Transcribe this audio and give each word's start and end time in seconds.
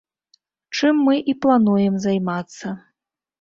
Чым 0.79 1.03
мы 1.07 1.15
і 1.33 1.35
плануем 1.43 1.99
займацца. 2.07 2.67